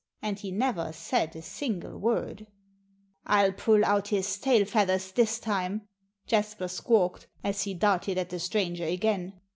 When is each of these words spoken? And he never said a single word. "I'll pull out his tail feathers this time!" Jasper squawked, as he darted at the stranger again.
And 0.23 0.39
he 0.39 0.49
never 0.49 0.91
said 0.93 1.35
a 1.35 1.43
single 1.43 1.95
word. 1.99 2.47
"I'll 3.27 3.51
pull 3.51 3.85
out 3.85 4.07
his 4.07 4.39
tail 4.39 4.65
feathers 4.65 5.11
this 5.11 5.37
time!" 5.37 5.87
Jasper 6.25 6.69
squawked, 6.69 7.27
as 7.43 7.61
he 7.61 7.75
darted 7.75 8.17
at 8.17 8.31
the 8.31 8.39
stranger 8.39 8.85
again. 8.85 9.39